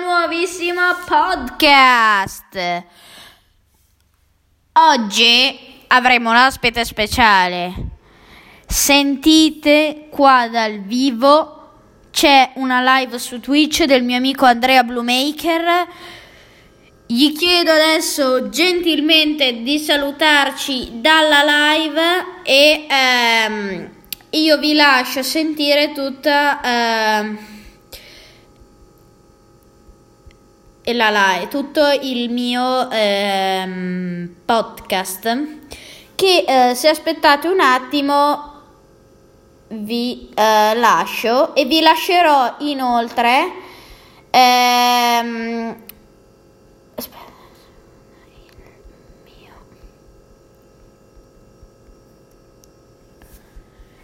[0.00, 2.84] nuovissimo podcast.
[4.74, 7.74] Oggi avremo un ospite speciale.
[8.64, 11.70] Sentite qua dal vivo
[12.12, 15.88] c'è una live su Twitch del mio amico Andrea Bluemaker.
[17.04, 23.90] Gli chiedo adesso gentilmente di salutarci dalla live e ehm,
[24.30, 27.54] io vi lascio sentire tutta ehm,
[30.88, 35.48] e la live, tutto il mio ehm, podcast.
[36.14, 38.52] Che eh, se aspettate un attimo
[39.66, 43.50] vi eh, lascio e vi lascerò inoltre
[44.30, 45.76] ehm,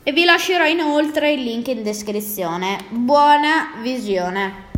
[0.03, 2.87] e vi lascerò inoltre il link in descrizione.
[2.89, 4.71] Buona visione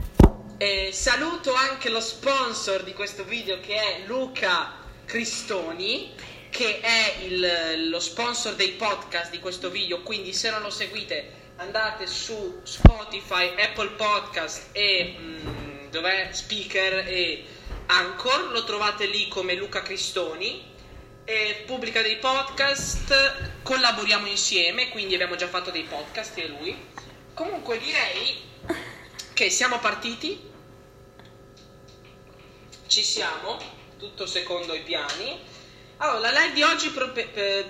[0.56, 4.72] E saluto anche lo sponsor di questo video che è Luca
[5.05, 6.14] Cristoni,
[6.50, 11.42] che è il- lo sponsor dei podcast di questo video, quindi se non lo seguite
[11.56, 16.28] andate su Spotify, Apple Podcast e mm, dov'è?
[16.33, 17.44] Speaker e
[17.86, 20.72] Anchor, lo trovate lì come Luca Cristoni.
[21.66, 26.77] Pubblica dei podcast, collaboriamo insieme, quindi abbiamo già fatto dei podcast e lui.
[27.33, 28.36] Comunque direi
[29.34, 30.40] che siamo partiti.
[32.86, 33.58] Ci siamo,
[33.98, 35.38] tutto secondo i piani.
[35.98, 36.92] Allora, la live di oggi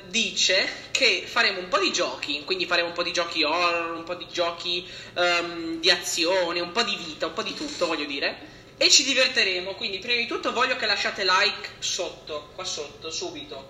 [0.06, 4.04] dice che faremo un po' di giochi, quindi faremo un po' di giochi horror, un
[4.04, 8.06] po' di giochi ehm, di azione, un po' di vita, un po' di tutto, voglio
[8.06, 8.52] dire.
[8.76, 13.68] E ci diverteremo, quindi prima di tutto voglio che lasciate like sotto, qua sotto, subito.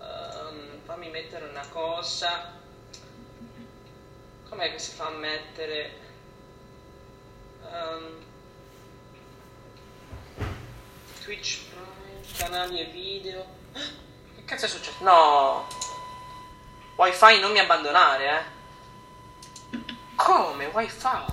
[0.00, 2.52] Ehm, fammi mettere una cosa.
[4.48, 6.08] Com'è che si fa a mettere?
[7.72, 8.18] Ehm,
[11.30, 13.46] Twitch Prime, canali e video.
[13.72, 14.96] Che cazzo è successo?
[15.04, 15.64] No!
[16.96, 18.48] Wi-Fi non mi abbandonare,
[19.72, 19.78] eh?
[20.16, 20.66] Come?
[20.66, 21.24] Wi-Fi?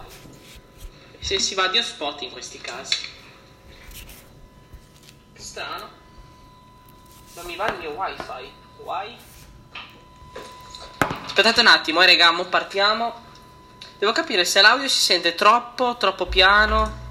[1.17, 3.09] Se si va di hotspot in questi casi.
[5.33, 5.89] Che strano.
[7.33, 8.53] Non mi va il mio wifi.
[8.83, 9.17] Wi?
[11.25, 13.25] Aspettate un attimo, eh, raga, mo partiamo.
[13.97, 17.05] Devo capire se l'audio si sente troppo, troppo piano.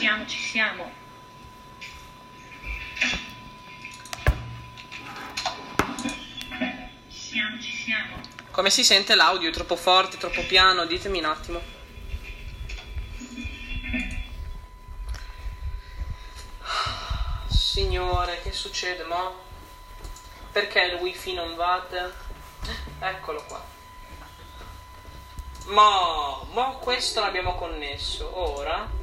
[0.00, 0.90] Siamo, ci siamo.
[7.10, 8.16] Ci siamo, ci siamo.
[8.50, 9.50] Come si sente l'audio?
[9.50, 10.86] Troppo forte, troppo piano?
[10.86, 11.60] Ditemi un attimo.
[17.48, 19.34] Signore, che succede, mo?
[20.50, 21.86] Perché il wifi non va?
[23.00, 23.62] Eccolo qua.
[25.66, 28.30] Mo, mo questo l'abbiamo connesso.
[28.38, 28.99] Ora.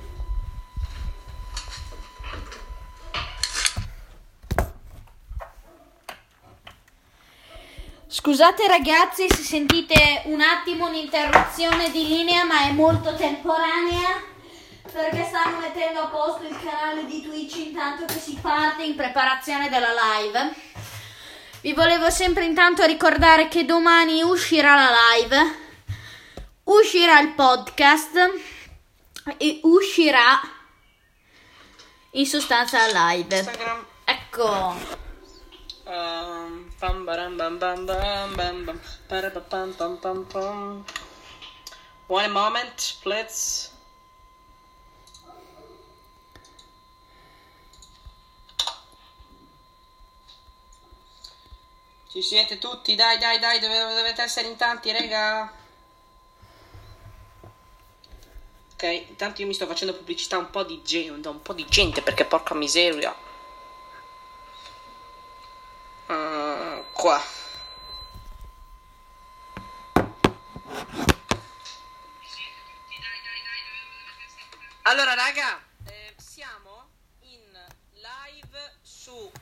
[8.19, 14.19] Scusate ragazzi se sentite un attimo un'interruzione di linea, ma è molto temporanea
[14.91, 19.69] perché stanno mettendo a posto il canale di Twitch intanto che si parte in preparazione
[19.69, 20.51] della live.
[21.61, 25.55] Vi volevo sempre intanto ricordare che domani uscirà la live,
[26.63, 28.33] uscirà il podcast
[29.37, 30.41] e uscirà
[32.13, 33.37] in sostanza la live.
[33.37, 33.85] Instagram.
[34.05, 35.05] Ecco.
[35.85, 36.46] Um,
[42.05, 43.71] One moment, please.
[52.09, 52.93] Ci siete tutti?
[52.93, 55.51] Dai, dai, dai, dove- dovete essere in tanti, raga.
[58.73, 62.03] Ok, intanto io mi sto facendo pubblicità un po' di gente, un po' di gente
[62.03, 63.26] perché porca miseria.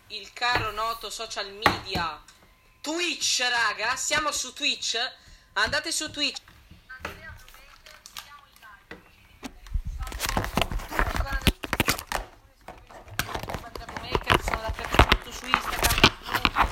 [0.07, 2.21] il caro noto social media
[2.81, 3.95] Twitch, raga.
[3.95, 4.97] Siamo su Twitch.
[5.53, 6.41] Andate su Twitch.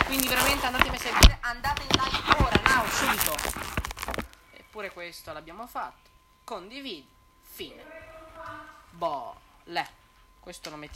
[0.06, 3.36] quindi veramente andatemi a seguire, andate in live ora, now, subito.
[4.52, 6.10] Eppure questo l'abbiamo fatto.
[6.44, 7.08] Condividi,
[7.42, 7.84] fine.
[8.92, 9.36] Boh,
[9.66, 9.90] le.
[10.40, 10.92] Questo lo mettiamo.